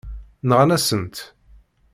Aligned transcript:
Nɣan-asen-t. 0.49 1.15